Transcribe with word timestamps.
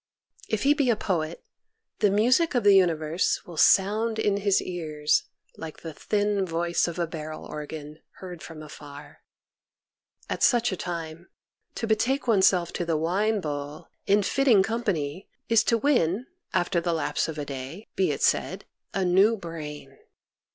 If 0.49 0.63
he 0.63 0.73
be 0.73 0.89
a 0.89 0.95
poet 0.95 1.43
the 1.99 2.09
music 2.09 2.55
of 2.55 2.63
the 2.63 2.73
universe 2.73 3.45
will 3.45 3.55
sound 3.55 4.17
in 4.17 4.37
his 4.37 4.59
ears 4.59 5.25
like 5.57 5.81
the 5.81 5.93
thin 5.93 6.43
voice 6.43 6.87
of 6.87 6.97
a 6.97 7.05
barrel 7.05 7.45
organ, 7.45 7.99
heard 8.13 8.41
from 8.41 8.63
afar. 8.63 9.19
At 10.27 10.41
such 10.41 10.71
a 10.71 10.75
time, 10.75 11.29
to 11.75 11.85
betake 11.85 12.25
oneself 12.25 12.73
to 12.73 12.83
the 12.83 12.97
wine 12.97 13.41
bowl, 13.41 13.89
in 14.07 14.23
fitting 14.23 14.63
com 14.63 14.83
pany, 14.85 15.27
is 15.49 15.63
to 15.65 15.77
win, 15.77 16.25
after 16.51 16.81
the 16.81 16.93
lapse 16.93 17.27
of 17.27 17.37
a 17.37 17.45
day, 17.45 17.87
be 17.95 18.09
it 18.09 18.23
said, 18.23 18.65
a 18.95 19.05
new 19.05 19.37
brain. 19.37 19.99